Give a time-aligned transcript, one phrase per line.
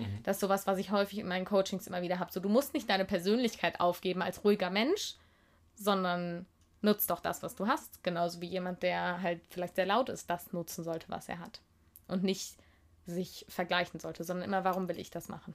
[0.00, 0.22] Mhm.
[0.22, 2.32] Das ist sowas, was ich häufig in meinen Coachings immer wieder habe.
[2.32, 5.14] So, du musst nicht deine Persönlichkeit aufgeben als ruhiger Mensch,
[5.74, 6.46] sondern
[6.82, 8.02] nutzt doch das, was du hast.
[8.02, 11.60] Genauso wie jemand, der halt vielleicht sehr laut ist, das nutzen sollte, was er hat.
[12.08, 12.56] Und nicht
[13.06, 15.54] sich vergleichen sollte, sondern immer, warum will ich das machen?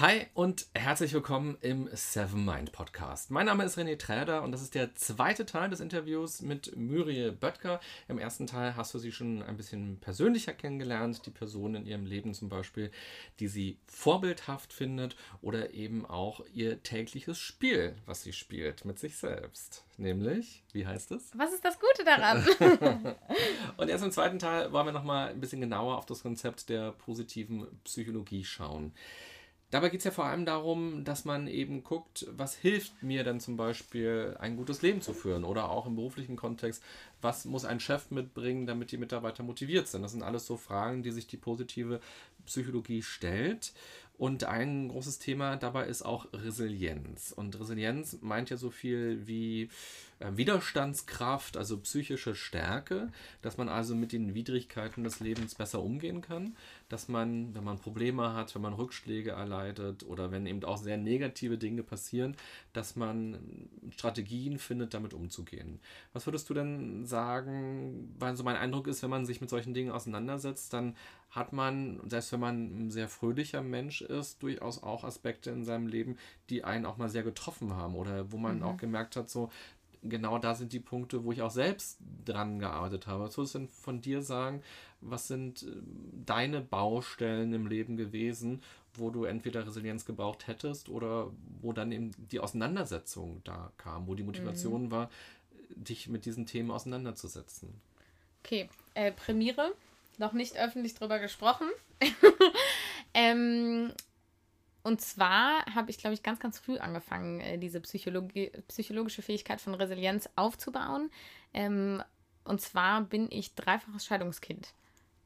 [0.00, 3.32] Hi und herzlich willkommen im Seven Mind Podcast.
[3.32, 7.32] Mein Name ist René Träder und das ist der zweite Teil des Interviews mit Muriel
[7.32, 7.80] Böttger.
[8.06, 12.06] Im ersten Teil hast du sie schon ein bisschen persönlicher kennengelernt, die Person in ihrem
[12.06, 12.92] Leben zum Beispiel,
[13.40, 19.16] die sie vorbildhaft findet oder eben auch ihr tägliches Spiel, was sie spielt mit sich
[19.16, 19.84] selbst.
[19.96, 21.32] Nämlich, wie heißt es?
[21.36, 22.46] Was ist das Gute daran?
[23.76, 26.92] und erst im zweiten Teil wollen wir nochmal ein bisschen genauer auf das Konzept der
[26.92, 28.92] positiven Psychologie schauen.
[29.70, 33.38] Dabei geht es ja vor allem darum, dass man eben guckt, was hilft mir denn
[33.38, 36.82] zum Beispiel, ein gutes Leben zu führen oder auch im beruflichen Kontext,
[37.20, 40.00] was muss ein Chef mitbringen, damit die Mitarbeiter motiviert sind.
[40.02, 42.00] Das sind alles so Fragen, die sich die positive
[42.46, 43.72] Psychologie stellt.
[44.16, 47.30] Und ein großes Thema dabei ist auch Resilienz.
[47.30, 49.68] Und Resilienz meint ja so viel wie
[50.20, 53.10] äh, Widerstandskraft, also psychische Stärke,
[53.42, 56.56] dass man also mit den Widrigkeiten des Lebens besser umgehen kann,
[56.88, 60.96] dass man, wenn man Probleme hat, wenn man Rückschläge erleidet oder wenn eben auch sehr
[60.96, 62.36] negative Dinge passieren,
[62.72, 65.80] dass man Strategien findet, damit umzugehen.
[66.12, 69.74] Was würdest du denn sagen, weil so mein Eindruck ist, wenn man sich mit solchen
[69.74, 70.96] Dingen auseinandersetzt, dann
[71.30, 75.86] hat man, selbst wenn man ein sehr fröhlicher Mensch ist, durchaus auch Aspekte in seinem
[75.86, 76.16] Leben,
[76.48, 78.62] die einen auch mal sehr getroffen haben oder wo man mhm.
[78.62, 79.50] auch gemerkt hat, so,
[80.02, 83.24] genau da sind die Punkte, wo ich auch selbst dran gearbeitet habe.
[83.24, 84.62] Was würdest du denn von dir sagen?
[85.00, 85.66] Was sind äh,
[86.26, 88.62] deine Baustellen im Leben gewesen,
[88.94, 94.14] wo du entweder Resilienz gebraucht hättest oder wo dann eben die Auseinandersetzung da kam, wo
[94.14, 94.90] die Motivation mhm.
[94.90, 95.10] war,
[95.70, 97.68] dich mit diesen Themen auseinanderzusetzen?
[98.44, 99.72] Okay, äh, Premiere,
[100.18, 101.68] noch nicht öffentlich drüber gesprochen.
[103.14, 103.92] ähm,
[104.88, 109.60] und zwar habe ich, glaube ich, ganz, ganz früh angefangen, äh, diese Psychologie, psychologische Fähigkeit
[109.60, 111.10] von Resilienz aufzubauen.
[111.52, 112.02] Ähm,
[112.44, 114.72] und zwar bin ich dreifaches Scheidungskind.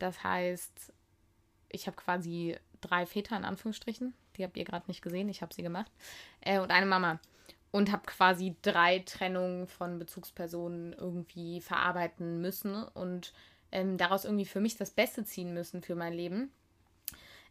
[0.00, 0.92] Das heißt,
[1.68, 4.14] ich habe quasi drei Väter in Anführungsstrichen.
[4.36, 5.92] Die habt ihr gerade nicht gesehen, ich habe sie gemacht.
[6.40, 7.20] Äh, und eine Mama.
[7.70, 13.32] Und habe quasi drei Trennungen von Bezugspersonen irgendwie verarbeiten müssen und
[13.70, 16.50] ähm, daraus irgendwie für mich das Beste ziehen müssen für mein Leben.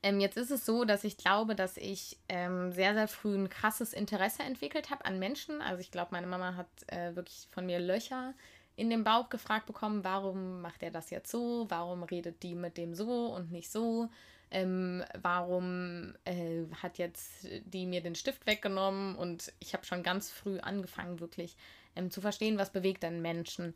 [0.03, 3.49] Ähm, jetzt ist es so, dass ich glaube, dass ich ähm, sehr, sehr früh ein
[3.49, 5.61] krasses Interesse entwickelt habe an Menschen.
[5.61, 8.33] Also ich glaube, meine Mama hat äh, wirklich von mir Löcher
[8.75, 11.65] in den Bauch gefragt bekommen, warum macht er das jetzt so?
[11.69, 14.09] Warum redet die mit dem so und nicht so?
[14.49, 19.15] Ähm, warum äh, hat jetzt die mir den Stift weggenommen?
[19.15, 21.55] Und ich habe schon ganz früh angefangen, wirklich
[21.95, 23.75] ähm, zu verstehen, was bewegt einen Menschen.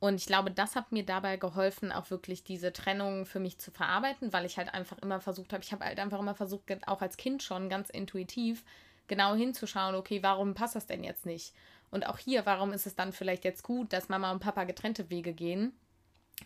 [0.00, 3.70] Und ich glaube, das hat mir dabei geholfen, auch wirklich diese Trennung für mich zu
[3.70, 7.00] verarbeiten, weil ich halt einfach immer versucht habe, ich habe halt einfach immer versucht, auch
[7.00, 8.64] als Kind schon ganz intuitiv
[9.06, 11.54] genau hinzuschauen, okay, warum passt das denn jetzt nicht?
[11.90, 15.10] Und auch hier, warum ist es dann vielleicht jetzt gut, dass Mama und Papa getrennte
[15.10, 15.72] Wege gehen?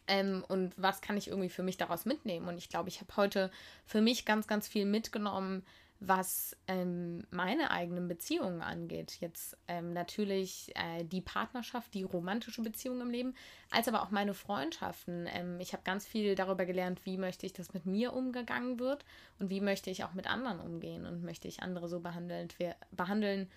[0.06, 2.48] Ähm, und was kann ich irgendwie für mich daraus mitnehmen?
[2.48, 3.50] Und ich glaube, ich habe heute
[3.87, 5.64] für mich ganz, ganz viel mitgenommen,
[6.00, 9.19] was ähm, meine eigenen Beziehungen angeht.
[9.20, 13.34] Jetzt ähm, natürlich äh, die Partnerschaft, die romantische Beziehung im Leben,
[13.70, 15.28] als aber auch meine Freundschaften.
[15.32, 19.04] Ähm, ich habe ganz viel darüber gelernt, wie möchte ich, dass mit mir umgegangen wird
[19.41, 22.54] und wie möchte ich auch mit anderen umgehen und möchte ich andere so behandelt,
[22.92, 23.50] behandeln,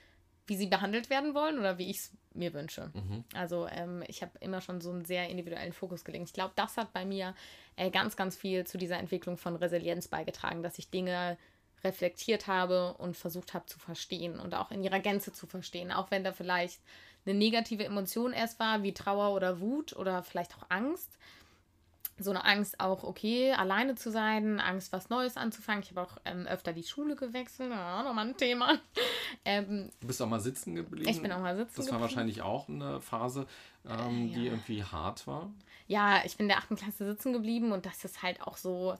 [0.47, 2.91] wie sie behandelt werden wollen oder wie ich es mir wünsche.
[2.95, 3.23] Mhm.
[3.35, 6.25] Also ähm, ich habe immer schon so einen sehr individuellen Fokus gelegt.
[6.25, 7.35] Ich glaube, das hat bei mir
[7.75, 11.37] äh, ganz, ganz viel zu dieser Entwicklung von Resilienz beigetragen, dass ich Dinge
[11.83, 16.11] reflektiert habe und versucht habe zu verstehen und auch in ihrer Gänze zu verstehen, auch
[16.11, 16.79] wenn da vielleicht
[17.25, 21.17] eine negative Emotion erst war, wie Trauer oder Wut oder vielleicht auch Angst.
[22.17, 25.81] So eine Angst auch, okay, alleine zu sein, Angst, was Neues anzufangen.
[25.81, 28.79] Ich habe auch ähm, öfter die Schule gewechselt, ja, nochmal ein Thema.
[29.45, 31.09] Ähm, du bist auch mal sitzen geblieben.
[31.09, 32.01] Ich bin auch mal sitzen Das war geblieben.
[32.01, 33.47] wahrscheinlich auch eine Phase,
[33.87, 34.33] ähm, äh, ja.
[34.35, 35.49] die irgendwie hart war.
[35.87, 38.97] Ja, ich bin in der achten Klasse sitzen geblieben und das ist halt auch so,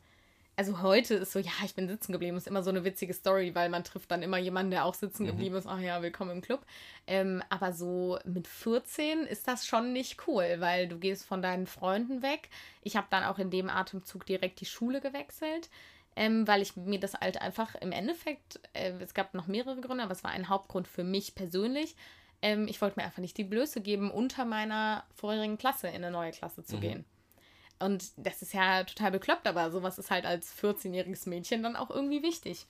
[0.62, 3.56] also heute ist so, ja, ich bin sitzen geblieben, ist immer so eine witzige Story,
[3.56, 5.30] weil man trifft dann immer jemanden, der auch sitzen mhm.
[5.30, 5.66] geblieben ist.
[5.66, 6.64] Ach ja, willkommen im Club.
[7.08, 11.66] Ähm, aber so mit 14 ist das schon nicht cool, weil du gehst von deinen
[11.66, 12.50] Freunden weg.
[12.84, 15.72] Ich habe dann auch in dem Atemzug direkt die Schule gewechselt.
[16.16, 20.04] Ähm, weil ich mir das halt einfach im Endeffekt, äh, es gab noch mehrere Gründe,
[20.04, 21.96] aber es war ein Hauptgrund für mich persönlich,
[22.44, 26.12] Ähm, ich wollte mir einfach nicht die Blöße geben, unter meiner vorherigen Klasse in eine
[26.12, 26.82] neue Klasse zu mhm.
[26.82, 27.06] gehen.
[27.82, 31.90] Und das ist ja total bekloppt, aber sowas ist halt als 14-jähriges Mädchen dann auch
[31.90, 32.68] irgendwie wichtig.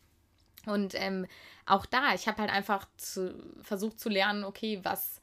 [0.65, 1.25] Und ähm,
[1.65, 5.19] auch da, ich habe halt einfach zu, versucht zu lernen, okay, was,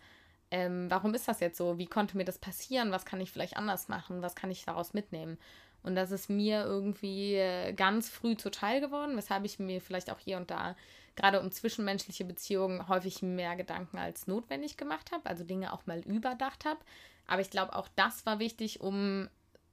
[0.51, 1.79] ähm, warum ist das jetzt so?
[1.79, 2.91] Wie konnte mir das passieren?
[2.91, 4.23] Was kann ich vielleicht anders machen?
[4.23, 5.39] Was kann ich daraus mitnehmen?
[5.83, 10.19] Und das ist mir irgendwie äh, ganz früh zuteil geworden, weshalb ich mir vielleicht auch
[10.19, 10.77] hier und da
[11.15, 16.01] gerade um zwischenmenschliche Beziehungen häufig mehr Gedanken als notwendig gemacht habe, also Dinge auch mal
[16.01, 16.81] überdacht habe.
[17.27, 19.29] Aber ich glaube, auch das war wichtig, um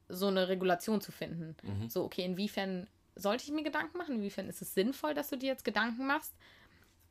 [0.08, 1.56] so eine Regulation zu finden.
[1.62, 1.88] Mhm.
[1.88, 4.16] So, okay, inwiefern sollte ich mir Gedanken machen?
[4.16, 6.34] Inwiefern ist es sinnvoll, dass du dir jetzt Gedanken machst?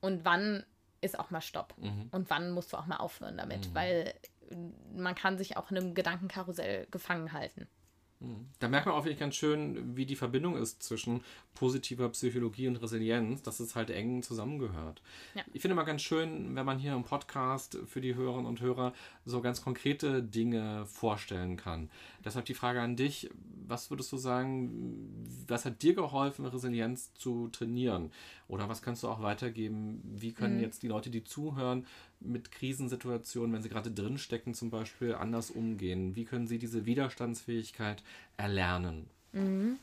[0.01, 0.63] Und wann
[1.01, 1.73] ist auch mal Stopp?
[1.77, 2.09] Mhm.
[2.11, 3.69] Und wann musst du auch mal aufhören damit?
[3.69, 3.75] Mhm.
[3.75, 4.13] Weil
[4.95, 7.67] man kann sich auch in einem Gedankenkarussell gefangen halten.
[8.59, 11.21] Da merkt man auch wirklich ganz schön, wie die Verbindung ist zwischen
[11.53, 15.01] positiver Psychologie und Resilienz, dass es halt eng zusammengehört.
[15.35, 15.43] Ja.
[15.53, 18.93] Ich finde mal ganz schön, wenn man hier im Podcast für die Hörerinnen und Hörer
[19.25, 21.89] so ganz konkrete Dinge vorstellen kann.
[22.23, 23.29] Deshalb die Frage an dich,
[23.67, 25.09] was würdest du sagen,
[25.47, 28.11] was hat dir geholfen, Resilienz zu trainieren?
[28.47, 30.01] Oder was kannst du auch weitergeben?
[30.03, 30.61] Wie können mhm.
[30.61, 31.87] jetzt die Leute, die zuhören,
[32.19, 36.15] mit Krisensituationen, wenn sie gerade drinstecken zum Beispiel, anders umgehen?
[36.15, 38.03] Wie können sie diese Widerstandsfähigkeit
[38.37, 39.07] erlernen?
[39.31, 39.79] Mhm.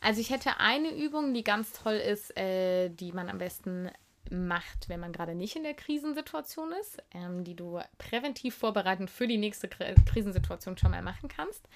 [0.00, 3.90] Also ich hätte eine Übung, die ganz toll ist, äh, die man am besten
[4.30, 9.26] macht, wenn man gerade nicht in der Krisensituation ist, ähm, die du präventiv vorbereitend für
[9.26, 11.68] die nächste Krisensituation schon mal machen kannst.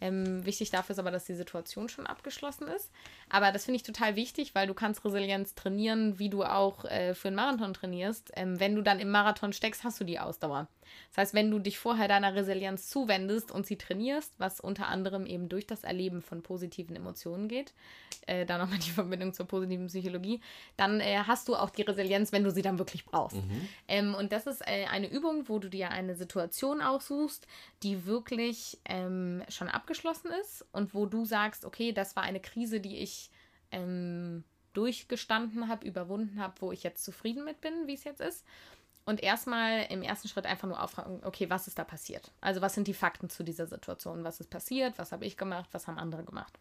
[0.00, 2.90] Ähm, wichtig dafür ist aber, dass die Situation schon abgeschlossen ist.
[3.28, 7.14] Aber das finde ich total wichtig, weil du kannst Resilienz trainieren, wie du auch äh,
[7.14, 8.30] für einen Marathon trainierst.
[8.36, 10.68] Ähm, wenn du dann im Marathon steckst, hast du die Ausdauer.
[11.10, 15.26] Das heißt, wenn du dich vorher deiner Resilienz zuwendest und sie trainierst, was unter anderem
[15.26, 17.72] eben durch das Erleben von positiven Emotionen geht,
[18.26, 20.40] äh, da nochmal die Verbindung zur positiven Psychologie,
[20.76, 23.36] dann äh, hast du auch die Resilienz, wenn du sie dann wirklich brauchst.
[23.36, 23.68] Mhm.
[23.88, 27.46] Ähm, und das ist äh, eine Übung, wo du dir eine Situation aussuchst,
[27.82, 32.80] die wirklich ähm, schon abgeschlossen ist und wo du sagst, okay, das war eine Krise,
[32.80, 33.30] die ich
[33.70, 38.44] ähm, durchgestanden habe, überwunden habe, wo ich jetzt zufrieden mit bin, wie es jetzt ist
[39.08, 42.30] und erstmal im ersten Schritt einfach nur auffragen, okay, was ist da passiert?
[42.42, 44.22] Also was sind die Fakten zu dieser Situation?
[44.22, 44.98] Was ist passiert?
[44.98, 45.70] Was habe ich gemacht?
[45.72, 46.52] Was haben andere gemacht?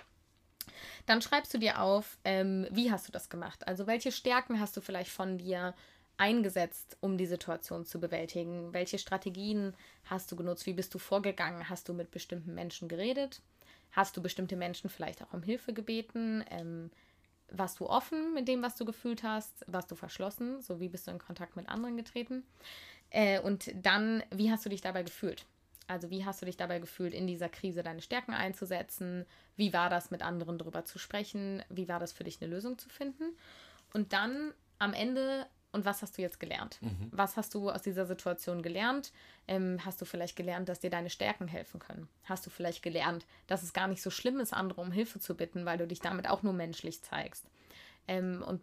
[1.08, 3.68] Dann schreibst du dir auf, ähm, wie hast du das gemacht?
[3.68, 5.76] Also welche Stärken hast du vielleicht von dir
[6.16, 8.72] eingesetzt, um die Situation zu bewältigen?
[8.72, 9.74] Welche Strategien
[10.06, 10.66] hast du genutzt?
[10.66, 11.68] Wie bist du vorgegangen?
[11.68, 13.42] Hast du mit bestimmten Menschen geredet?
[13.92, 16.46] Hast du bestimmte Menschen vielleicht auch um Hilfe gebeten?
[16.50, 16.92] Ähm,
[17.52, 19.66] warst du offen mit dem, was du gefühlt hast?
[19.68, 20.62] Warst du verschlossen?
[20.62, 22.44] So wie bist du in Kontakt mit anderen getreten?
[23.10, 25.46] Äh, und dann, wie hast du dich dabei gefühlt?
[25.88, 29.26] Also wie hast du dich dabei gefühlt, in dieser Krise deine Stärken einzusetzen?
[29.56, 31.64] Wie war das, mit anderen darüber zu sprechen?
[31.70, 33.36] Wie war das für dich, eine Lösung zu finden?
[33.94, 35.48] Und dann am Ende
[35.78, 36.80] und was hast du jetzt gelernt?
[36.82, 37.10] Mhm.
[37.12, 39.12] Was hast du aus dieser Situation gelernt?
[39.48, 42.10] Ähm, hast du vielleicht gelernt, dass dir deine Stärken helfen können?
[42.26, 45.36] Hast du vielleicht gelernt, dass es gar nicht so schlimm ist, andere um Hilfe zu
[45.36, 47.46] bitten, weil du dich damit auch nur menschlich zeigst?
[48.08, 48.62] Ähm, und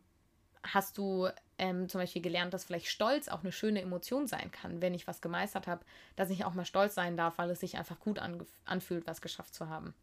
[0.64, 1.28] hast du
[1.58, 5.06] ähm, zum Beispiel gelernt, dass vielleicht Stolz auch eine schöne Emotion sein kann, wenn ich
[5.06, 5.84] was gemeistert habe,
[6.16, 8.18] dass ich auch mal stolz sein darf, weil es sich einfach gut
[8.64, 9.94] anfühlt, was geschafft zu haben.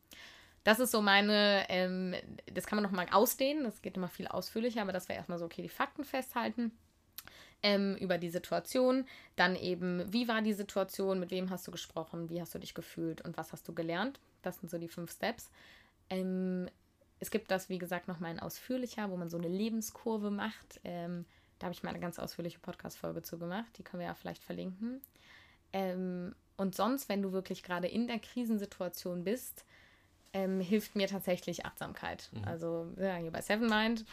[0.63, 2.15] Das ist so meine, ähm,
[2.53, 5.39] das kann man noch mal ausdehnen, das geht immer viel ausführlicher, aber das wäre erstmal
[5.39, 6.71] so, okay, die Fakten festhalten
[7.63, 9.05] ähm, über die Situation.
[9.35, 12.73] Dann eben, wie war die Situation, mit wem hast du gesprochen, wie hast du dich
[12.73, 14.19] gefühlt und was hast du gelernt.
[14.41, 15.49] Das sind so die fünf Steps.
[16.09, 16.69] Ähm,
[17.19, 20.79] es gibt das, wie gesagt, nochmal in ausführlicher, wo man so eine Lebenskurve macht.
[20.83, 21.25] Ähm,
[21.59, 23.71] da habe ich mal eine ganz ausführliche Podcast-Folge zu gemacht.
[23.77, 25.01] Die können wir ja vielleicht verlinken.
[25.73, 29.65] Ähm, und sonst, wenn du wirklich gerade in der Krisensituation bist,
[30.33, 32.29] ähm, hilft mir tatsächlich Achtsamkeit.
[32.31, 32.43] Mhm.
[32.45, 34.05] Also ja, hier bei Seven Mind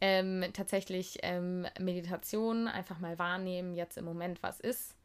[0.00, 4.96] ähm, tatsächlich ähm, Meditation, einfach mal wahrnehmen, jetzt im Moment was ist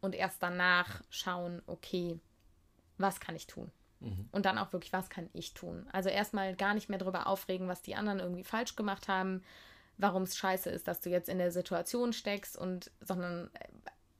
[0.00, 2.18] und erst danach schauen, okay,
[2.98, 3.70] was kann ich tun?
[4.00, 4.28] Mhm.
[4.32, 5.86] Und dann auch wirklich, was kann ich tun?
[5.92, 9.42] Also erstmal gar nicht mehr darüber aufregen, was die anderen irgendwie falsch gemacht haben,
[9.96, 13.68] warum es scheiße ist, dass du jetzt in der Situation steckst und sondern äh,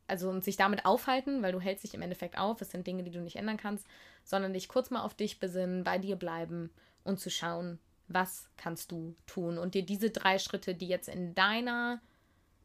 [0.08, 3.02] also und sich damit aufhalten, weil du hältst dich im Endeffekt auf, es sind Dinge,
[3.02, 3.86] die du nicht ändern kannst,
[4.24, 6.70] sondern dich kurz mal auf dich besinnen, bei dir bleiben
[7.02, 7.78] und zu schauen,
[8.08, 12.00] was kannst du tun und dir diese drei Schritte, die jetzt in deiner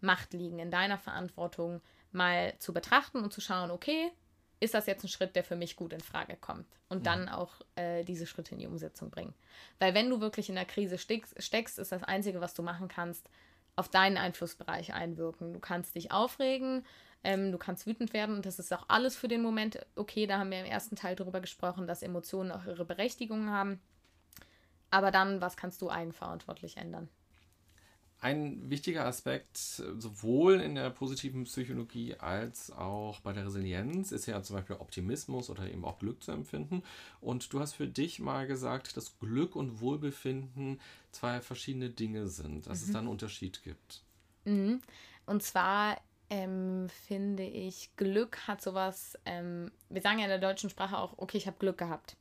[0.02, 4.12] Macht liegen, in deiner Verantwortung, mal zu betrachten und zu schauen, okay,
[4.60, 6.66] ist das jetzt ein Schritt, der für mich gut in Frage kommt?
[6.90, 9.36] Und dann auch äh, diese Schritte in die Umsetzung bringen.
[9.78, 12.88] Weil wenn du wirklich in der Krise steckst, steckst, ist das Einzige, was du machen
[12.88, 13.30] kannst,
[13.76, 15.54] auf deinen Einflussbereich einwirken.
[15.54, 16.86] Du kannst dich aufregen,
[17.24, 20.26] ähm, du kannst wütend werden und das ist auch alles für den Moment okay.
[20.26, 23.80] Da haben wir im ersten Teil darüber gesprochen, dass Emotionen auch ihre Berechtigung haben.
[24.90, 27.10] Aber dann, was kannst du eigenverantwortlich ändern?
[28.20, 34.42] ein wichtiger Aspekt, sowohl in der positiven Psychologie als auch bei der Resilienz, ist ja
[34.42, 36.82] zum Beispiel Optimismus oder eben auch Glück zu empfinden.
[37.22, 42.66] Und du hast für dich mal gesagt, dass Glück und Wohlbefinden zwei verschiedene Dinge sind,
[42.66, 42.86] dass mhm.
[42.86, 44.02] es da einen Unterschied gibt.
[44.46, 44.82] Mhm.
[45.28, 46.02] Und zwar
[46.32, 51.14] ähm, finde ich, Glück hat sowas, ähm, wir sagen ja in der deutschen Sprache auch,
[51.18, 52.18] okay, ich habe Glück gehabt.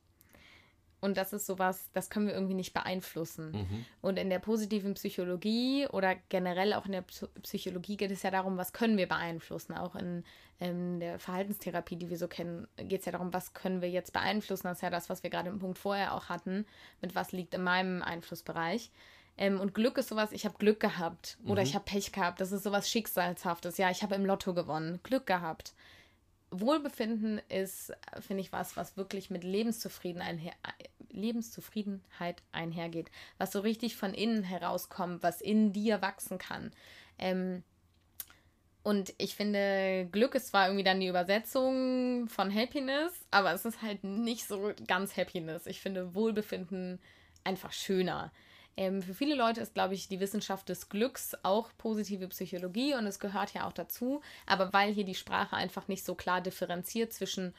[0.99, 3.51] Und das ist sowas, das können wir irgendwie nicht beeinflussen.
[3.51, 3.85] Mhm.
[4.01, 7.03] Und in der positiven Psychologie oder generell auch in der
[7.43, 9.73] Psychologie geht es ja darum, was können wir beeinflussen.
[9.73, 10.23] Auch in,
[10.59, 14.11] in der Verhaltenstherapie, die wir so kennen, geht es ja darum, was können wir jetzt
[14.11, 14.63] beeinflussen.
[14.67, 16.65] Das ist ja das, was wir gerade im Punkt vorher auch hatten,
[17.01, 18.89] mit was liegt in meinem Einflussbereich.
[19.37, 21.67] Ähm, und Glück ist sowas, ich habe Glück gehabt oder mhm.
[21.67, 22.41] ich habe Pech gehabt.
[22.41, 23.77] Das ist sowas Schicksalshaftes.
[23.77, 24.99] Ja, ich habe im Lotto gewonnen.
[25.03, 25.73] Glück gehabt.
[26.51, 30.53] Wohlbefinden ist, finde ich, was, was wirklich mit Lebenszufriedenheit, einher,
[31.09, 33.11] Lebenszufriedenheit einhergeht.
[33.37, 36.71] Was so richtig von innen herauskommt, was in dir wachsen kann.
[37.17, 37.63] Ähm,
[38.83, 43.81] und ich finde, Glück ist zwar irgendwie dann die Übersetzung von Happiness, aber es ist
[43.81, 45.65] halt nicht so ganz Happiness.
[45.65, 46.99] Ich finde Wohlbefinden
[47.43, 48.31] einfach schöner.
[48.77, 53.07] Ähm, für viele Leute ist, glaube ich, die Wissenschaft des Glücks auch positive Psychologie und
[53.07, 54.21] es gehört ja auch dazu.
[54.45, 57.53] Aber weil hier die Sprache einfach nicht so klar differenziert zwischen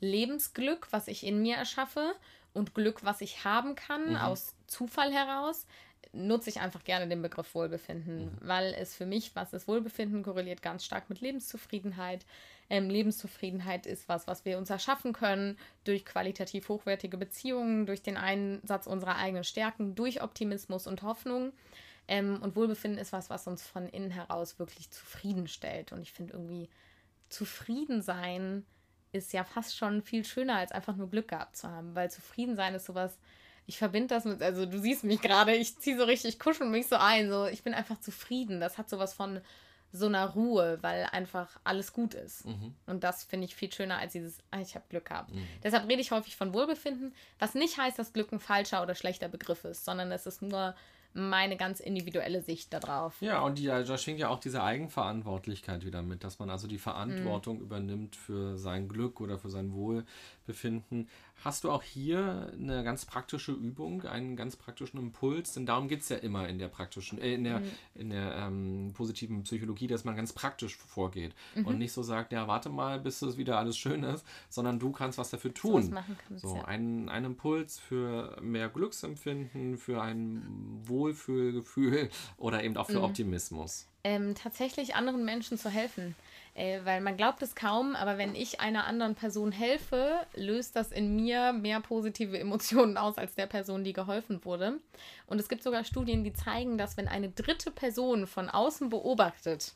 [0.00, 2.14] Lebensglück, was ich in mir erschaffe,
[2.54, 4.16] und Glück, was ich haben kann, mhm.
[4.16, 5.66] aus Zufall heraus,
[6.12, 8.38] nutze ich einfach gerne den Begriff Wohlbefinden, mhm.
[8.40, 12.24] weil es für mich, was ist Wohlbefinden, korreliert ganz stark mit Lebenszufriedenheit.
[12.70, 18.16] Ähm, Lebenszufriedenheit ist was, was wir uns erschaffen können durch qualitativ hochwertige Beziehungen, durch den
[18.16, 21.52] Einsatz unserer eigenen Stärken, durch Optimismus und Hoffnung.
[22.08, 25.92] Ähm, und Wohlbefinden ist was, was uns von innen heraus wirklich zufriedenstellt.
[25.92, 26.68] Und ich finde irgendwie,
[27.28, 28.64] zufrieden sein
[29.12, 32.56] ist ja fast schon viel schöner, als einfach nur Glück gehabt zu haben, weil zufrieden
[32.56, 33.16] sein ist sowas,
[33.66, 36.86] ich verbinde das mit, also du siehst mich gerade, ich ziehe so richtig, kuschel mich
[36.88, 38.60] so ein, so ich bin einfach zufrieden.
[38.60, 39.40] Das hat sowas von
[39.94, 42.46] so einer Ruhe, weil einfach alles gut ist.
[42.46, 42.74] Mhm.
[42.86, 45.32] Und das finde ich viel schöner als dieses, ah, ich habe Glück gehabt.
[45.32, 45.46] Mhm.
[45.62, 49.28] Deshalb rede ich häufig von Wohlbefinden, was nicht heißt, dass Glück ein falscher oder schlechter
[49.28, 50.74] Begriff ist, sondern es ist nur
[51.12, 53.22] meine ganz individuelle Sicht darauf.
[53.22, 56.78] Ja, und die, da schwingt ja auch diese Eigenverantwortlichkeit wieder mit, dass man also die
[56.78, 57.62] Verantwortung mhm.
[57.62, 59.72] übernimmt für sein Glück oder für sein
[60.44, 61.08] Wohlbefinden.
[61.42, 65.52] Hast du auch hier eine ganz praktische Übung, einen ganz praktischen Impuls?
[65.52, 67.70] Denn darum geht es ja immer in der praktischen, äh, in der, mhm.
[67.94, 71.66] in der ähm, positiven Psychologie, dass man ganz praktisch vorgeht mhm.
[71.66, 74.92] und nicht so sagt, ja, warte mal, bis es wieder alles schön ist, sondern du
[74.92, 75.82] kannst was dafür tun.
[75.82, 75.90] So,
[76.28, 76.64] kannst, so ja.
[76.64, 83.04] ein, ein Impuls für mehr Glücksempfinden, für ein Wohlfühlgefühl oder eben auch für mhm.
[83.04, 83.86] Optimismus.
[84.06, 86.14] Ähm, tatsächlich anderen Menschen zu helfen.
[86.54, 90.92] Äh, weil man glaubt es kaum, aber wenn ich einer anderen Person helfe, löst das
[90.92, 94.78] in mir mehr positive Emotionen aus als der Person, die geholfen wurde.
[95.26, 99.74] Und es gibt sogar Studien, die zeigen, dass wenn eine dritte Person von außen beobachtet,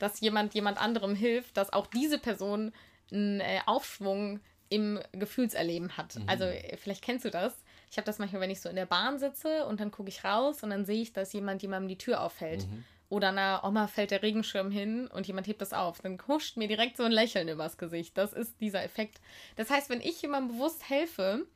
[0.00, 2.72] dass jemand jemand anderem hilft, dass auch diese Person
[3.12, 4.40] einen äh, Aufschwung
[4.70, 6.16] im Gefühlserleben hat.
[6.16, 6.24] Mhm.
[6.26, 7.54] Also äh, vielleicht kennst du das.
[7.90, 10.24] Ich habe das manchmal, wenn ich so in der Bahn sitze und dann gucke ich
[10.24, 12.66] raus und dann sehe ich, dass jemand jemandem die Tür aufhält.
[12.66, 12.84] Mhm.
[13.12, 16.00] Oder einer Oma fällt der Regenschirm hin und jemand hebt das auf.
[16.00, 18.16] Dann huscht mir direkt so ein Lächeln übers Gesicht.
[18.16, 19.20] Das ist dieser Effekt.
[19.56, 21.46] Das heißt, wenn ich jemandem bewusst helfe,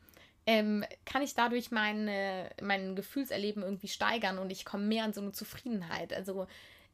[0.45, 5.23] ähm, kann ich dadurch meine, mein Gefühlserleben irgendwie steigern und ich komme mehr an so
[5.23, 6.13] eine Zufriedenheit.
[6.13, 6.47] Also,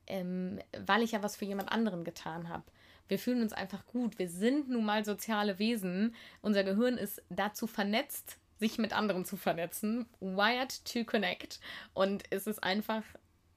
[0.07, 2.62] ähm, weil ich ja was für jemand anderen getan habe.
[3.09, 4.21] Wir fühlen uns einfach gut.
[4.21, 6.14] Wir sind nun mal soziale Wesen.
[6.40, 10.07] Unser Gehirn ist dazu vernetzt, sich mit anderen zu vernetzen.
[10.21, 11.59] Wired to connect.
[11.95, 13.02] Und es ist einfach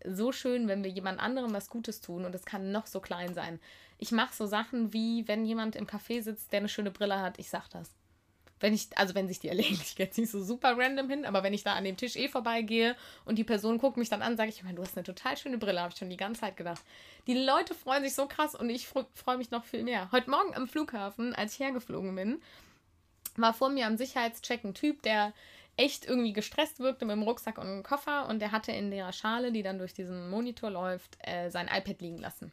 [0.07, 3.33] so schön, wenn wir jemand anderem was Gutes tun und es kann noch so klein
[3.33, 3.59] sein.
[3.97, 7.39] Ich mache so Sachen wie, wenn jemand im Café sitzt, der eine schöne Brille hat,
[7.39, 7.91] ich sag das.
[8.59, 11.25] Wenn ich, also wenn sich die erlegen, ich gehe jetzt nicht so super random hin,
[11.25, 12.95] aber wenn ich da an dem Tisch eh vorbeigehe
[13.25, 15.81] und die Person guckt mich dann an, sage ich, du hast eine total schöne Brille,
[15.81, 16.83] habe ich schon die ganze Zeit gedacht.
[17.27, 20.09] Die Leute freuen sich so krass und ich freue mich noch viel mehr.
[20.11, 22.41] Heute Morgen am Flughafen, als ich hergeflogen bin,
[23.37, 25.33] war vor mir am Sicherheitscheck ein Typ, der
[25.77, 29.11] echt irgendwie gestresst wirkte mit dem Rucksack und dem Koffer und der hatte in der
[29.11, 32.51] Schale, die dann durch diesen Monitor läuft, äh, sein iPad liegen lassen.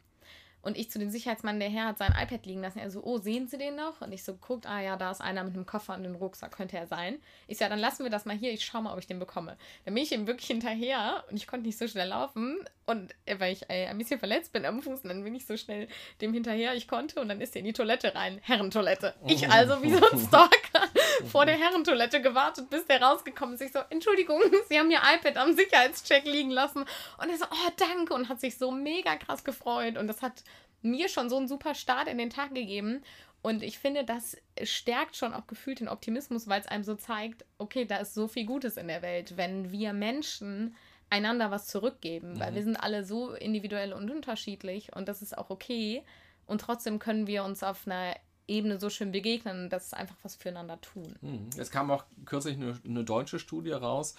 [0.63, 2.79] Und ich zu dem Sicherheitsmann, der Herr hat sein iPad liegen lassen.
[2.79, 3.99] Er so, oh, sehen Sie den noch?
[3.99, 6.55] Und ich so, guckt, ah ja, da ist einer mit einem Koffer und einem Rucksack,
[6.55, 7.17] könnte er sein.
[7.47, 9.19] Ich so, ja, dann lassen wir das mal hier, ich schau mal, ob ich den
[9.19, 9.57] bekomme.
[9.83, 12.59] Dann bin ich ihm wirklich hinterher und ich konnte nicht so schnell laufen.
[12.85, 15.45] Und äh, weil ich äh, ein bisschen verletzt bin am Fuß, und dann bin ich
[15.45, 15.89] so schnell
[16.21, 17.19] dem hinterher, ich konnte.
[17.19, 18.39] Und dann ist er in die Toilette rein.
[18.41, 19.15] Herrentoilette.
[19.27, 20.82] Ich also wie so ein Stalker
[21.31, 23.61] vor der Herrentoilette gewartet, bis der rausgekommen ist.
[23.61, 26.79] Ich so, Entschuldigung, Sie haben Ihr iPad am Sicherheitscheck liegen lassen.
[26.79, 28.13] Und er so, oh, danke.
[28.13, 29.97] Und hat sich so mega krass gefreut.
[29.97, 30.43] Und das hat
[30.81, 33.03] mir schon so einen super Start in den Tag gegeben.
[33.41, 37.43] Und ich finde, das stärkt schon auch gefühlt den Optimismus, weil es einem so zeigt,
[37.57, 39.35] okay, da ist so viel Gutes in der Welt.
[39.35, 40.75] Wenn wir Menschen
[41.09, 42.55] einander was zurückgeben, weil mhm.
[42.55, 46.03] wir sind alle so individuell und unterschiedlich und das ist auch okay.
[46.47, 48.15] Und trotzdem können wir uns auf einer
[48.47, 51.15] Ebene so schön begegnen, dass es einfach was füreinander tun.
[51.21, 51.49] Mhm.
[51.57, 54.15] Es kam auch kürzlich eine, eine deutsche Studie raus,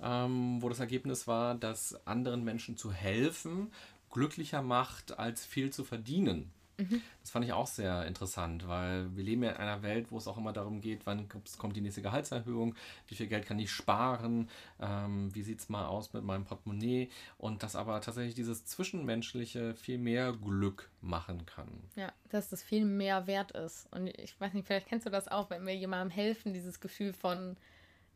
[0.00, 3.70] ähm, wo das Ergebnis war, dass anderen Menschen zu helfen
[4.10, 6.50] glücklicher macht, als viel zu verdienen.
[6.78, 7.00] Mhm.
[7.20, 10.28] Das fand ich auch sehr interessant, weil wir leben ja in einer Welt, wo es
[10.28, 11.28] auch immer darum geht, wann
[11.58, 12.74] kommt die nächste Gehaltserhöhung,
[13.08, 14.48] wie viel Geld kann ich sparen,
[14.80, 19.74] ähm, wie sieht es mal aus mit meinem Portemonnaie und dass aber tatsächlich dieses Zwischenmenschliche
[19.74, 21.68] viel mehr Glück machen kann.
[21.94, 23.88] Ja, dass das viel mehr wert ist.
[23.92, 27.12] Und ich weiß nicht, vielleicht kennst du das auch, wenn wir jemandem helfen, dieses Gefühl
[27.12, 27.56] von,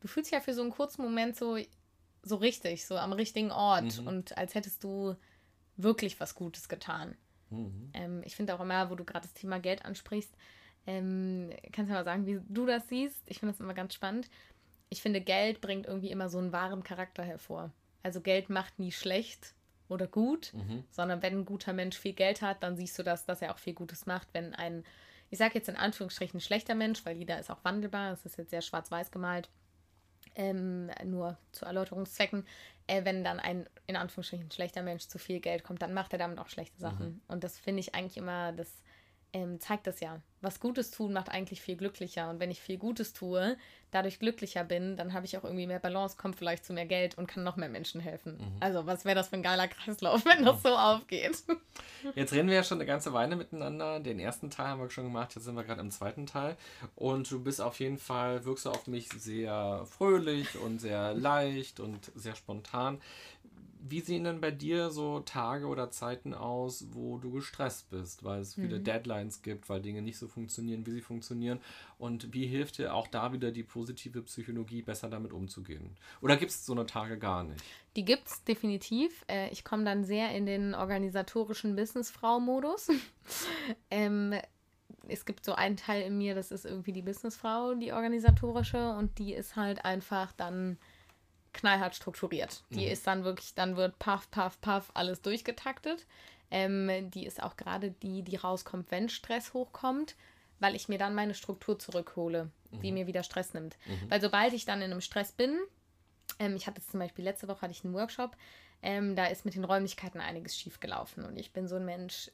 [0.01, 1.57] du fühlst dich ja für so einen kurzen Moment so,
[2.23, 4.07] so richtig, so am richtigen Ort mhm.
[4.07, 5.15] und als hättest du
[5.77, 7.15] wirklich was Gutes getan.
[7.51, 7.91] Mhm.
[7.93, 10.33] Ähm, ich finde auch immer, wo du gerade das Thema Geld ansprichst,
[10.87, 13.21] ähm, kannst du mal sagen, wie du das siehst.
[13.27, 14.29] Ich finde das immer ganz spannend.
[14.89, 17.71] Ich finde, Geld bringt irgendwie immer so einen wahren Charakter hervor.
[18.03, 19.53] Also Geld macht nie schlecht
[19.89, 20.83] oder gut, mhm.
[20.89, 23.59] sondern wenn ein guter Mensch viel Geld hat, dann siehst du das, dass er auch
[23.59, 24.33] viel Gutes macht.
[24.33, 24.83] Wenn ein,
[25.29, 28.49] ich sage jetzt in Anführungsstrichen schlechter Mensch, weil jeder ist auch wandelbar, es ist jetzt
[28.49, 29.49] sehr schwarz-weiß gemalt,
[30.35, 32.45] ähm, nur zu Erläuterungszwecken,
[32.87, 36.19] äh, wenn dann ein in Anführungsstrichen schlechter Mensch zu viel Geld kommt, dann macht er
[36.19, 37.07] damit auch schlechte Sachen.
[37.07, 37.21] Mhm.
[37.27, 38.81] Und das finde ich eigentlich immer, das
[39.33, 40.19] ähm, zeigt das ja.
[40.41, 42.29] Was Gutes tun macht eigentlich viel glücklicher.
[42.29, 43.57] Und wenn ich viel Gutes tue,
[43.91, 47.17] dadurch glücklicher bin, dann habe ich auch irgendwie mehr Balance, komme vielleicht zu mehr Geld
[47.17, 48.37] und kann noch mehr Menschen helfen.
[48.37, 48.57] Mhm.
[48.59, 51.43] Also, was wäre das für ein geiler Kreislauf, wenn das so aufgeht?
[52.15, 53.99] Jetzt reden wir ja schon eine ganze Weile miteinander.
[53.99, 56.57] Den ersten Teil haben wir schon gemacht, jetzt sind wir gerade im zweiten Teil.
[56.95, 61.79] Und du bist auf jeden Fall, wirkst du auf mich sehr fröhlich und sehr leicht
[61.79, 62.99] und sehr spontan.
[63.83, 68.41] Wie sehen denn bei dir so Tage oder Zeiten aus, wo du gestresst bist, weil
[68.41, 68.83] es mhm.
[68.83, 71.59] Deadlines gibt, weil Dinge nicht so funktionieren, wie sie funktionieren?
[71.97, 75.97] Und wie hilft dir auch da wieder die positive Psychologie, besser damit umzugehen?
[76.21, 77.63] Oder gibt es so eine Tage gar nicht?
[77.95, 79.25] Die gibt es definitiv.
[79.27, 82.89] Äh, ich komme dann sehr in den organisatorischen Businessfrau-Modus.
[83.89, 84.35] ähm,
[85.07, 89.17] es gibt so einen Teil in mir, das ist irgendwie die Businessfrau, die organisatorische, und
[89.17, 90.77] die ist halt einfach dann
[91.53, 92.63] knallhart strukturiert.
[92.69, 92.91] Die mhm.
[92.91, 96.05] ist dann wirklich, dann wird paff, paff, paff alles durchgetaktet.
[96.49, 100.15] Ähm, die ist auch gerade die, die rauskommt, wenn Stress hochkommt,
[100.59, 102.81] weil ich mir dann meine Struktur zurückhole, mhm.
[102.81, 103.77] die mir wieder Stress nimmt.
[103.85, 104.09] Mhm.
[104.09, 105.57] Weil sobald ich dann in einem Stress bin,
[106.39, 108.35] ähm, ich hatte zum Beispiel letzte Woche hatte ich einen Workshop,
[108.81, 112.31] ähm, da ist mit den Räumlichkeiten einiges schief gelaufen und ich bin so ein Mensch,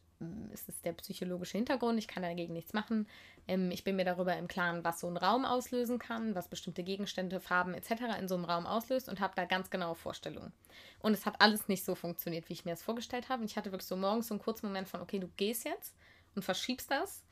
[0.51, 3.07] es ist der psychologische Hintergrund, ich kann dagegen nichts machen.
[3.47, 6.83] Ähm, ich bin mir darüber im Klaren, was so ein Raum auslösen kann, was bestimmte
[6.83, 8.19] Gegenstände, Farben etc.
[8.19, 10.51] in so einem Raum auslöst und habe da ganz genaue Vorstellungen.
[10.99, 13.41] Und es hat alles nicht so funktioniert, wie ich mir das vorgestellt habe.
[13.41, 15.95] Und ich hatte wirklich so morgens so einen kurzen Moment von, okay, du gehst jetzt
[16.35, 17.23] und verschiebst das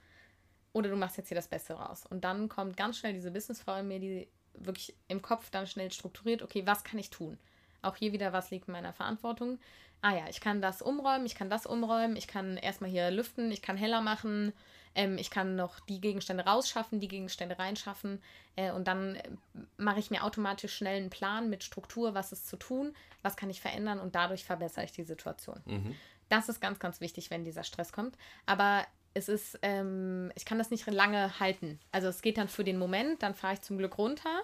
[0.74, 2.06] oder du machst jetzt hier das Beste raus.
[2.06, 5.91] Und dann kommt ganz schnell diese Businessfrau in mir, die wirklich im Kopf dann schnell
[5.91, 7.38] strukturiert, okay, was kann ich tun?
[7.82, 9.60] Auch hier wieder, was liegt in meiner Verantwortung?
[10.01, 13.51] Ah ja, ich kann das umräumen, ich kann das umräumen, ich kann erstmal hier lüften,
[13.51, 14.53] ich kann heller machen,
[14.93, 18.21] ähm, ich kann noch die Gegenstände rausschaffen, die Gegenstände reinschaffen
[18.55, 19.29] äh, und dann äh,
[19.77, 23.49] mache ich mir automatisch schnell einen Plan mit Struktur, was ist zu tun, was kann
[23.49, 25.62] ich verändern und dadurch verbessere ich die Situation.
[25.65, 25.95] Mhm.
[26.29, 28.17] Das ist ganz, ganz wichtig, wenn dieser Stress kommt.
[28.45, 31.79] Aber es ist, ähm, ich kann das nicht lange halten.
[31.91, 34.41] Also es geht dann für den Moment, dann fahre ich zum Glück runter,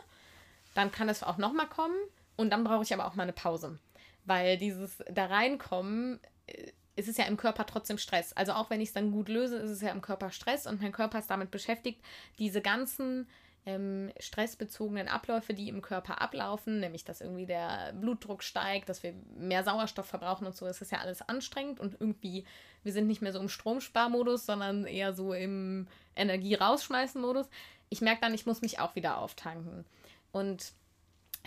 [0.73, 1.95] dann kann es auch nochmal kommen
[2.37, 3.77] und dann brauche ich aber auch mal eine Pause.
[4.25, 8.34] Weil dieses da reinkommen äh, ist es ja im Körper trotzdem Stress.
[8.34, 10.81] Also auch wenn ich es dann gut löse, ist es ja im Körper Stress und
[10.81, 12.03] mein Körper ist damit beschäftigt,
[12.38, 13.27] diese ganzen
[13.65, 19.13] ähm, stressbezogenen Abläufe, die im Körper ablaufen, nämlich dass irgendwie der Blutdruck steigt, dass wir
[19.38, 22.45] mehr Sauerstoff verbrauchen und so, das ist ja alles anstrengend und irgendwie,
[22.84, 27.49] wir sind nicht mehr so im Stromsparmodus, sondern eher so im Energie-rausschmeißen-Modus.
[27.89, 29.86] Ich merke dann, ich muss mich auch wieder auftanken.
[30.31, 30.73] Und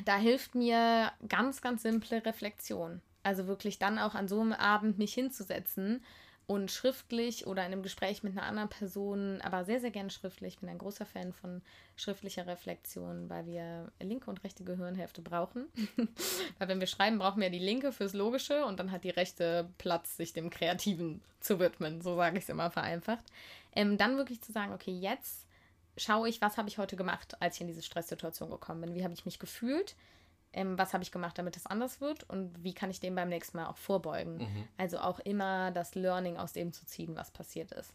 [0.04, 3.00] da hilft mir ganz, ganz simple Reflexion.
[3.22, 6.02] Also wirklich dann auch an so einem Abend mich hinzusetzen
[6.46, 10.54] und schriftlich oder in einem Gespräch mit einer anderen Person, aber sehr, sehr gerne schriftlich.
[10.54, 11.62] Ich bin ein großer Fan von
[11.96, 15.66] schriftlicher Reflexion, weil wir linke und rechte Gehirnhälfte brauchen.
[16.58, 19.70] weil wenn wir schreiben, brauchen wir die linke fürs Logische und dann hat die rechte
[19.78, 22.02] Platz, sich dem Kreativen zu widmen.
[22.02, 23.24] So sage ich es immer vereinfacht.
[23.74, 25.46] Ähm, dann wirklich zu sagen, okay, jetzt
[25.96, 28.94] schaue ich, was habe ich heute gemacht, als ich in diese Stresssituation gekommen bin.
[28.94, 29.94] Wie habe ich mich gefühlt?
[30.54, 33.28] ähm, was habe ich gemacht, damit es anders wird und wie kann ich dem beim
[33.28, 34.38] nächsten Mal auch vorbeugen.
[34.38, 34.68] Mhm.
[34.78, 37.92] Also auch immer das Learning aus dem zu ziehen, was passiert ist.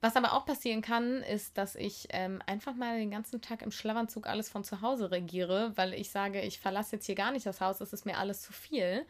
[0.00, 3.70] Was aber auch passieren kann, ist, dass ich ähm, einfach mal den ganzen Tag im
[3.70, 7.46] Schlafanzug alles von zu Hause regiere, weil ich sage, ich verlasse jetzt hier gar nicht
[7.46, 9.06] das Haus, es ist mir alles zu viel.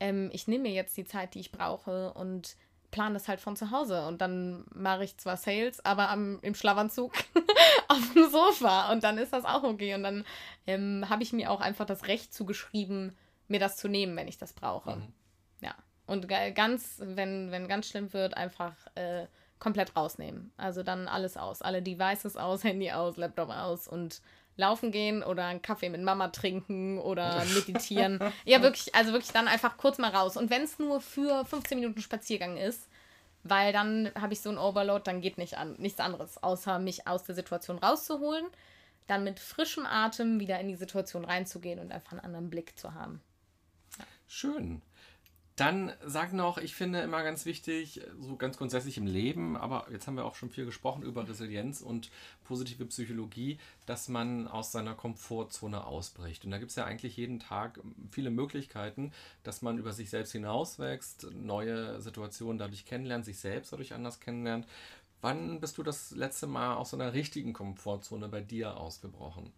[0.00, 2.56] Ähm, ich nehme mir jetzt die Zeit, die ich brauche und
[2.94, 6.54] plane das halt von zu Hause und dann mache ich zwar Sales, aber am, im
[6.54, 7.12] Schlafanzug
[7.88, 10.24] auf dem Sofa und dann ist das auch okay und dann
[10.68, 13.16] ähm, habe ich mir auch einfach das Recht zugeschrieben,
[13.48, 14.94] mir das zu nehmen, wenn ich das brauche.
[14.96, 15.12] Mhm.
[15.60, 15.74] Ja.
[16.06, 19.26] Und ganz, wenn, wenn ganz schlimm wird, einfach äh,
[19.58, 20.52] komplett rausnehmen.
[20.56, 21.62] Also dann alles aus.
[21.62, 24.22] Alle Devices aus, Handy aus, Laptop aus und
[24.56, 28.20] laufen gehen oder einen Kaffee mit Mama trinken oder meditieren.
[28.44, 30.36] ja, wirklich, also wirklich dann einfach kurz mal raus.
[30.36, 32.88] Und wenn es nur für 15 Minuten Spaziergang ist,
[33.42, 37.06] weil dann habe ich so ein Overload, dann geht nicht an, nichts anderes, außer mich
[37.06, 38.46] aus der Situation rauszuholen,
[39.06, 42.94] dann mit frischem Atem wieder in die Situation reinzugehen und einfach einen anderen Blick zu
[42.94, 43.20] haben.
[43.98, 44.04] Ja.
[44.26, 44.82] Schön.
[45.56, 50.08] Dann sag noch, ich finde immer ganz wichtig, so ganz grundsätzlich im Leben, aber jetzt
[50.08, 52.10] haben wir auch schon viel gesprochen über Resilienz und
[52.42, 56.44] positive Psychologie, dass man aus seiner Komfortzone ausbricht.
[56.44, 57.78] Und da gibt es ja eigentlich jeden Tag
[58.10, 59.12] viele Möglichkeiten,
[59.44, 64.66] dass man über sich selbst hinauswächst, neue Situationen dadurch kennenlernt, sich selbst dadurch anders kennenlernt.
[65.20, 69.52] Wann bist du das letzte Mal aus so einer richtigen Komfortzone bei dir ausgebrochen?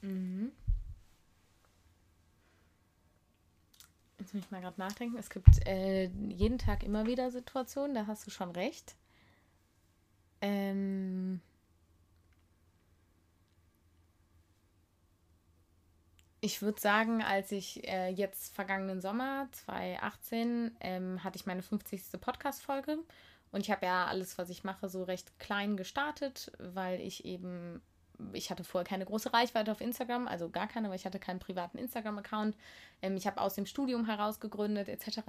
[0.00, 0.50] Mhm.
[4.22, 5.16] Jetzt muss ich mal gerade nachdenken.
[5.18, 8.94] Es gibt äh, jeden Tag immer wieder Situationen, da hast du schon recht.
[10.40, 11.40] Ähm.
[16.40, 22.20] Ich würde sagen, als ich äh, jetzt vergangenen Sommer 2018 ähm, hatte ich meine 50.
[22.20, 22.98] Podcast-Folge
[23.50, 27.82] und ich habe ja alles, was ich mache, so recht klein gestartet, weil ich eben
[28.32, 31.38] ich hatte vorher keine große Reichweite auf Instagram, also gar keine, weil ich hatte keinen
[31.38, 32.56] privaten Instagram-Account.
[33.00, 35.20] Ähm, ich habe aus dem Studium heraus gegründet etc.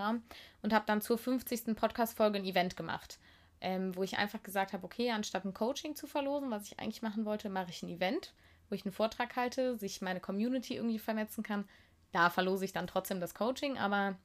[0.62, 1.76] und habe dann zur 50.
[1.76, 3.20] Podcast-Folge ein Event gemacht,
[3.62, 7.02] ähm, wo ich einfach gesagt habe, okay, anstatt ein Coaching zu verlosen, was ich eigentlich
[7.02, 8.34] machen wollte, mache ich ein Event,
[8.70, 11.68] wo ich einen Vortrag halte, sich meine Community irgendwie vernetzen kann.
[12.12, 14.16] Da verlose ich dann trotzdem das Coaching, aber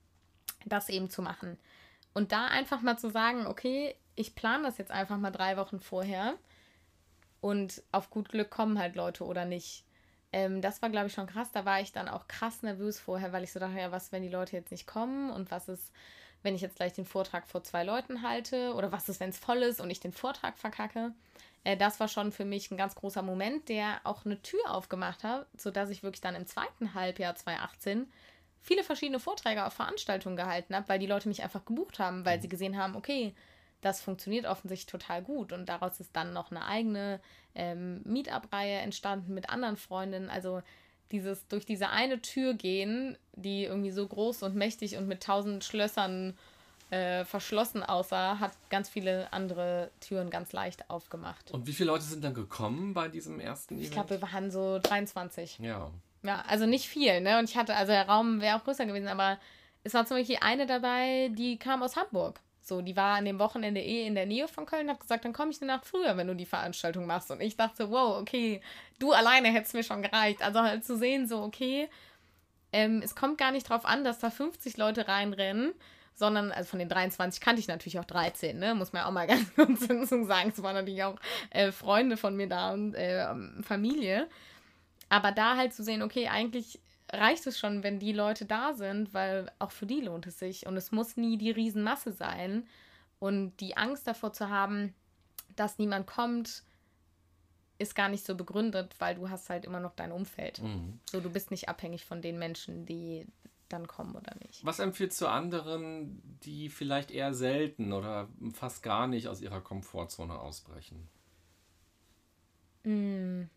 [0.67, 1.59] das eben zu machen.
[2.15, 5.79] Und da einfach mal zu sagen, okay, ich plane das jetzt einfach mal drei Wochen
[5.79, 6.35] vorher
[7.41, 9.85] und auf gut Glück kommen halt Leute oder nicht.
[10.33, 11.51] Ähm, das war, glaube ich, schon krass.
[11.53, 14.23] Da war ich dann auch krass nervös vorher, weil ich so dachte, ja, was, wenn
[14.23, 15.93] die Leute jetzt nicht kommen und was ist,
[16.43, 19.39] wenn ich jetzt gleich den Vortrag vor zwei Leuten halte oder was ist, wenn es
[19.39, 21.13] voll ist und ich den Vortrag verkacke.
[21.65, 25.25] Äh, das war schon für mich ein ganz großer Moment, der auch eine Tür aufgemacht
[25.25, 28.07] hat, sodass ich wirklich dann im zweiten Halbjahr 2018
[28.61, 32.41] viele verschiedene Vorträge auf Veranstaltungen gehalten habe, weil die Leute mich einfach gebucht haben, weil
[32.43, 33.35] sie gesehen haben, okay,
[33.81, 35.53] das funktioniert offensichtlich total gut.
[35.53, 37.21] Und daraus ist dann noch eine eigene
[37.55, 40.31] ähm, Meetup-Reihe entstanden mit anderen Freundinnen.
[40.31, 40.63] Also
[41.11, 45.65] dieses durch diese eine Tür gehen, die irgendwie so groß und mächtig und mit tausend
[45.65, 46.37] Schlössern
[46.91, 51.51] äh, verschlossen aussah, hat ganz viele andere Türen ganz leicht aufgemacht.
[51.53, 53.87] Und wie viele Leute sind dann gekommen bei diesem ersten Event?
[53.87, 55.59] Ich glaube, wir waren so 23.
[55.61, 55.91] Ja.
[56.23, 57.39] Ja, also nicht viel, ne?
[57.39, 59.39] Und ich hatte, also der Raum wäre auch größer gewesen, aber
[59.85, 62.41] es war zum Beispiel eine dabei, die kam aus Hamburg.
[62.69, 65.33] So, die war an dem Wochenende eh in der Nähe von Köln, hat gesagt, dann
[65.33, 67.31] komme ich eine Nacht früher, wenn du die Veranstaltung machst.
[67.31, 68.61] Und ich dachte, wow, okay,
[68.99, 70.43] du alleine hättest mir schon gereicht.
[70.43, 71.89] Also halt zu sehen, so, okay,
[72.73, 75.73] ähm, es kommt gar nicht drauf an, dass da 50 Leute reinrennen,
[76.15, 78.75] sondern, also von den 23 kannte ich natürlich auch 13, ne?
[78.75, 79.87] Muss man ja auch mal ganz kurz
[80.27, 80.53] sagen.
[80.55, 81.17] Es waren natürlich auch
[81.51, 83.27] äh, Freunde von mir da und äh,
[83.63, 84.29] Familie.
[85.09, 86.81] Aber da halt zu sehen, okay, eigentlich
[87.13, 90.67] reicht es schon, wenn die Leute da sind, weil auch für die lohnt es sich.
[90.67, 92.67] Und es muss nie die Riesenmasse sein.
[93.19, 94.95] Und die Angst davor zu haben,
[95.57, 96.63] dass niemand kommt,
[97.79, 100.63] ist gar nicht so begründet, weil du hast halt immer noch dein Umfeld.
[100.63, 101.01] Mhm.
[101.11, 103.27] So, du bist nicht abhängig von den Menschen, die
[103.69, 104.65] dann kommen oder nicht.
[104.65, 110.39] Was empfiehlst du anderen, die vielleicht eher selten oder fast gar nicht aus ihrer Komfortzone
[110.39, 111.09] ausbrechen?
[112.85, 113.51] Mhm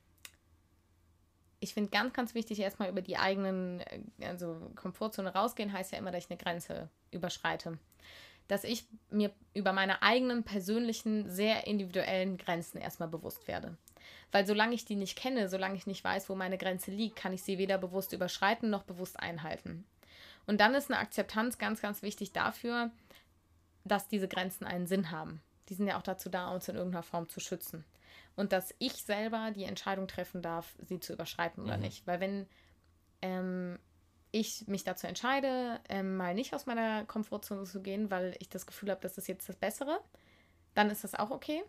[1.62, 6.00] ich finde ganz, ganz wichtig, erstmal über die eigenen, äh, also Komfortzone rausgehen, heißt ja
[6.00, 7.78] immer, dass ich eine Grenze überschreite.
[8.48, 13.78] Dass ich mir über meine eigenen persönlichen, sehr individuellen Grenzen erstmal bewusst werde.
[14.32, 17.32] Weil solange ich die nicht kenne, solange ich nicht weiß, wo meine Grenze liegt, kann
[17.32, 19.86] ich sie weder bewusst überschreiten noch bewusst einhalten.
[20.48, 22.90] Und dann ist eine Akzeptanz ganz, ganz wichtig dafür,
[23.86, 25.42] dass diese Grenzen einen Sinn haben.
[25.70, 27.86] Die sind ja auch dazu da, uns in irgendeiner Form zu schützen
[28.36, 31.84] und dass ich selber die Entscheidung treffen darf, sie zu überschreiten oder mhm.
[31.84, 32.08] nicht.
[32.08, 32.48] Weil wenn
[33.22, 33.80] ähm,
[34.32, 38.66] ich mich dazu entscheide, ähm, mal nicht aus meiner Komfortzone zu gehen, weil ich das
[38.66, 40.00] Gefühl habe, das ist jetzt das Bessere,
[40.74, 41.64] dann ist das auch okay.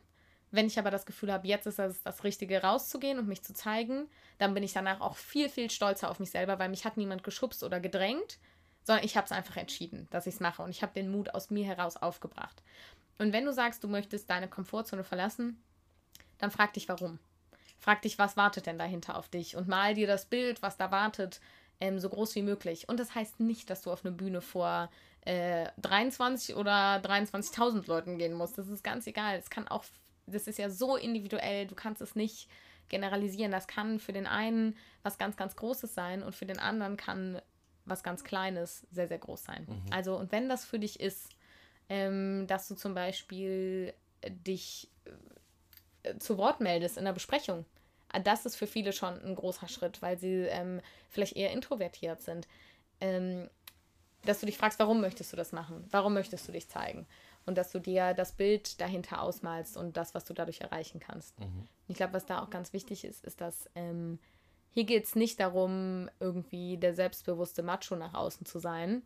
[0.51, 3.55] Wenn ich aber das Gefühl habe, jetzt ist das das Richtige, rauszugehen und mich zu
[3.55, 6.99] zeigen, dann bin ich danach auch viel, viel stolzer auf mich selber, weil mich hat
[6.99, 8.39] niemand geschubst oder gedrängt,
[8.85, 11.35] sondern ich habe es einfach entschieden, dass ich es mache und ich habe den Mut
[11.35, 12.63] aus mir heraus aufgebracht.
[13.19, 15.63] Und wenn du sagst, du möchtest deine Komfortzone verlassen,
[16.43, 17.21] dann frag dich warum.
[17.79, 20.91] Frag dich, was wartet denn dahinter auf dich und mal dir das Bild, was da
[20.91, 21.41] wartet,
[21.81, 22.89] ähm, so groß wie möglich.
[22.89, 24.91] Und das heißt nicht, dass du auf eine Bühne vor
[25.25, 28.59] äh, 23 oder 23.000 Leuten gehen musst.
[28.59, 29.39] Das ist ganz egal.
[29.39, 29.85] Es kann auch,
[30.27, 31.67] das ist ja so individuell.
[31.67, 32.49] Du kannst es nicht
[32.89, 33.53] generalisieren.
[33.53, 37.41] Das kann für den einen was ganz, ganz Großes sein und für den anderen kann
[37.85, 39.67] was ganz Kleines sehr, sehr groß sein.
[39.69, 39.93] Mhm.
[39.93, 41.29] Also, und wenn das für dich ist,
[41.89, 43.95] ähm, dass du zum Beispiel
[44.29, 44.89] dich
[46.19, 47.65] zu Wort meldest in der Besprechung,
[48.13, 52.21] äh, das ist für viele schon ein großer Schritt, weil sie ähm, vielleicht eher introvertiert
[52.21, 52.47] sind.
[53.01, 53.49] Ähm,
[54.25, 55.85] dass du dich fragst, warum möchtest du das machen?
[55.91, 57.07] Warum möchtest du dich zeigen?
[57.45, 61.39] Und dass du dir das Bild dahinter ausmalst und das, was du dadurch erreichen kannst.
[61.41, 61.67] Mhm.
[61.89, 64.21] Ich glaube, was da auch ganz wichtig ist, ist, dass ähm,
[64.71, 69.03] hier geht es nicht darum, irgendwie der selbstbewusste Macho nach außen zu sein,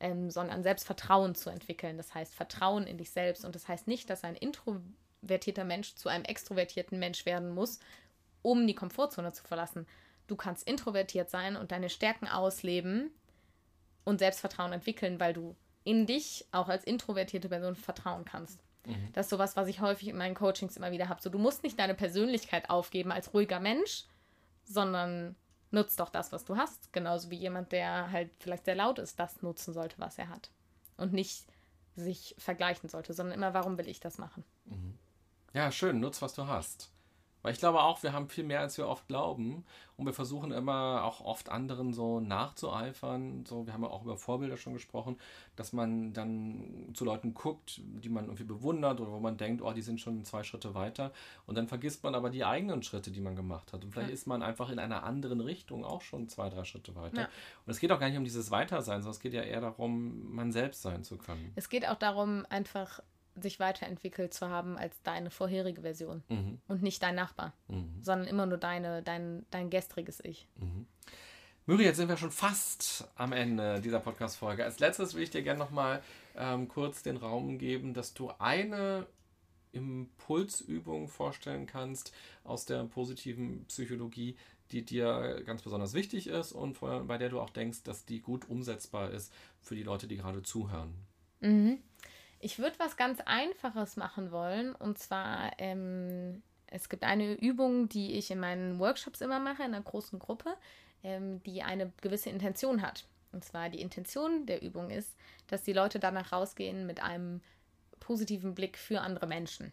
[0.00, 1.96] ähm, sondern Selbstvertrauen zu entwickeln.
[1.96, 3.44] Das heißt Vertrauen in dich selbst.
[3.44, 4.36] Und das heißt nicht, dass ein
[5.20, 7.80] introvertierter Mensch zu einem extrovertierten Mensch werden muss,
[8.42, 9.86] um die Komfortzone zu verlassen.
[10.26, 13.10] Du kannst introvertiert sein und deine Stärken ausleben
[14.04, 18.60] und Selbstvertrauen entwickeln, weil du in dich auch als introvertierte Person vertrauen kannst.
[18.86, 19.08] Mhm.
[19.12, 21.20] Das ist sowas, was ich häufig in meinen Coachings immer wieder habe.
[21.20, 24.04] So, du musst nicht deine Persönlichkeit aufgeben als ruhiger Mensch,
[24.64, 25.34] sondern
[25.70, 26.92] nutzt doch das, was du hast.
[26.92, 30.50] Genauso wie jemand, der halt vielleicht sehr laut ist, das nutzen sollte, was er hat.
[30.96, 31.46] Und nicht
[31.96, 34.44] sich vergleichen sollte, sondern immer, warum will ich das machen?
[34.66, 34.87] Mhm.
[35.54, 36.90] Ja, schön, nutz, was du hast.
[37.42, 39.64] Weil ich glaube auch, wir haben viel mehr, als wir oft glauben.
[39.96, 43.44] Und wir versuchen immer auch oft anderen so nachzueifern.
[43.46, 45.16] So, wir haben ja auch über Vorbilder schon gesprochen,
[45.56, 49.72] dass man dann zu Leuten guckt, die man irgendwie bewundert oder wo man denkt, oh,
[49.72, 51.12] die sind schon zwei Schritte weiter.
[51.46, 53.84] Und dann vergisst man aber die eigenen Schritte, die man gemacht hat.
[53.84, 54.14] Und vielleicht ja.
[54.14, 57.22] ist man einfach in einer anderen Richtung auch schon zwei, drei Schritte weiter.
[57.22, 57.28] Ja.
[57.64, 60.34] Und es geht auch gar nicht um dieses Weitersein, sondern es geht ja eher darum,
[60.34, 61.52] man selbst sein zu können.
[61.54, 63.00] Es geht auch darum, einfach
[63.42, 66.60] sich weiterentwickelt zu haben als deine vorherige Version mhm.
[66.68, 68.02] und nicht dein Nachbar, mhm.
[68.02, 70.46] sondern immer nur deine, dein, dein gestriges Ich.
[70.56, 70.86] Mhm.
[71.66, 74.64] Müri, jetzt sind wir schon fast am Ende dieser Podcast-Folge.
[74.64, 76.02] Als letztes will ich dir gerne nochmal
[76.34, 79.06] ähm, kurz den Raum geben, dass du eine
[79.72, 84.36] Impulsübung vorstellen kannst aus der positiven Psychologie,
[84.70, 88.48] die dir ganz besonders wichtig ist und bei der du auch denkst, dass die gut
[88.48, 90.94] umsetzbar ist für die Leute, die gerade zuhören.
[91.40, 91.78] Mhm.
[92.40, 94.74] Ich würde was ganz Einfaches machen wollen.
[94.74, 99.74] Und zwar, ähm, es gibt eine Übung, die ich in meinen Workshops immer mache, in
[99.74, 100.56] einer großen Gruppe,
[101.02, 103.04] ähm, die eine gewisse Intention hat.
[103.32, 105.14] Und zwar die Intention der Übung ist,
[105.48, 107.40] dass die Leute danach rausgehen mit einem
[108.00, 109.72] positiven Blick für andere Menschen.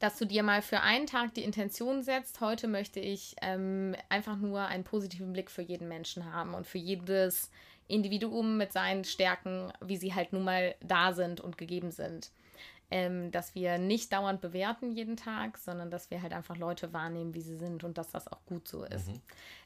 [0.00, 4.36] Dass du dir mal für einen Tag die Intention setzt, heute möchte ich ähm, einfach
[4.36, 7.50] nur einen positiven Blick für jeden Menschen haben und für jedes
[7.92, 12.30] Individuum mit seinen Stärken, wie sie halt nun mal da sind und gegeben sind.
[12.90, 17.32] Ähm, dass wir nicht dauernd bewerten jeden Tag, sondern dass wir halt einfach Leute wahrnehmen,
[17.32, 19.08] wie sie sind und dass das auch gut so ist.
[19.08, 19.20] Mhm.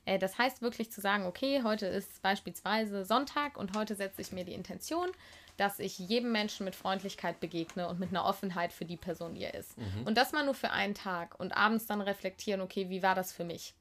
[0.04, 4.30] Äh, das heißt wirklich zu sagen, okay, heute ist beispielsweise Sonntag und heute setze ich
[4.30, 5.08] mir die Intention,
[5.56, 9.42] dass ich jedem Menschen mit Freundlichkeit begegne und mit einer Offenheit für die Person, die
[9.42, 9.76] er ist.
[9.76, 10.04] Mhm.
[10.04, 13.32] Und das mal nur für einen Tag und abends dann reflektieren, okay, wie war das
[13.32, 13.74] für mich?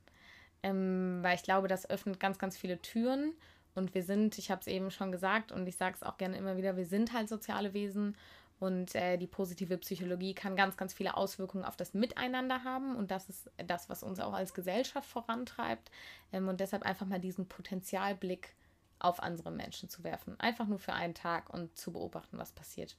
[0.64, 3.34] Ähm, weil ich glaube, das öffnet ganz, ganz viele Türen
[3.76, 6.38] und wir sind, ich habe es eben schon gesagt und ich sage es auch gerne
[6.38, 8.16] immer wieder, wir sind halt soziale Wesen
[8.60, 13.12] und äh, die positive Psychologie kann ganz, ganz viele Auswirkungen auf das Miteinander haben und
[13.12, 15.92] das ist das, was uns auch als Gesellschaft vorantreibt.
[16.32, 18.56] Ähm, und deshalb einfach mal diesen Potenzialblick
[19.00, 20.40] auf andere Menschen zu werfen.
[20.40, 22.96] Einfach nur für einen Tag und zu beobachten, was passiert.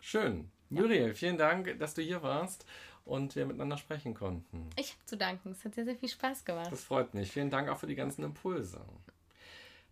[0.00, 0.50] Schön.
[0.70, 0.82] Ja.
[0.82, 2.64] Muriel, vielen Dank, dass du hier warst
[3.04, 4.70] und wir miteinander sprechen konnten.
[4.76, 5.50] Ich habe zu danken.
[5.50, 6.70] Es hat sehr, sehr viel Spaß gemacht.
[6.70, 7.32] Das freut mich.
[7.32, 8.80] Vielen Dank auch für die ganzen Impulse.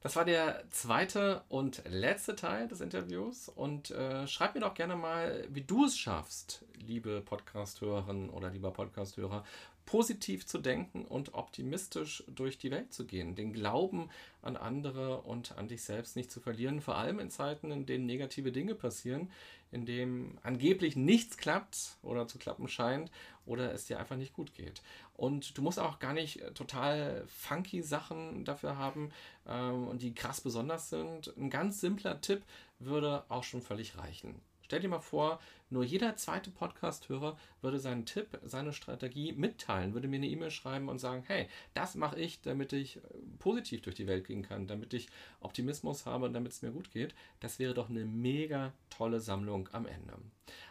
[0.02, 3.48] Das war der zweite und letzte Teil des Interviews.
[3.48, 8.72] Und äh, schreib mir doch gerne mal, wie du es schaffst, liebe Podcast-Hörerin oder lieber
[8.72, 9.44] Podcast-Hörer,
[9.84, 14.08] positiv zu denken und optimistisch durch die Welt zu gehen, den Glauben
[14.40, 18.06] an andere und an dich selbst nicht zu verlieren, vor allem in Zeiten, in denen
[18.06, 19.30] negative Dinge passieren,
[19.70, 23.10] in denen angeblich nichts klappt oder zu klappen scheint
[23.46, 24.82] oder es dir einfach nicht gut geht.
[25.14, 29.10] Und du musst auch gar nicht total funky Sachen dafür haben
[29.46, 31.34] ähm, und die krass besonders sind.
[31.36, 32.42] Ein ganz simpler Tipp
[32.78, 34.40] würde auch schon völlig reichen.
[34.72, 40.08] Stell dir mal vor, nur jeder zweite Podcast-Hörer würde seinen Tipp, seine Strategie mitteilen, würde
[40.08, 43.00] mir eine E-Mail schreiben und sagen, hey, das mache ich, damit ich äh,
[43.38, 45.08] positiv durch die Welt gehen kann, damit ich
[45.40, 47.14] Optimismus habe und damit es mir gut geht.
[47.40, 50.14] Das wäre doch eine mega tolle Sammlung am Ende.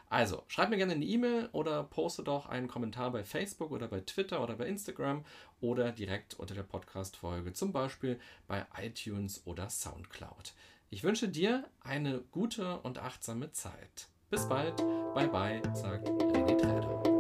[0.10, 4.00] Also, schreib mir gerne eine E-Mail oder poste doch einen Kommentar bei Facebook oder bei
[4.00, 5.24] Twitter oder bei Instagram
[5.60, 10.54] oder direkt unter der Podcast-Folge, zum Beispiel bei iTunes oder Soundcloud.
[10.94, 14.10] Ich wünsche dir eine gute und achtsame Zeit.
[14.30, 14.76] Bis bald.
[15.16, 17.11] Bye bye, sagt René Träder.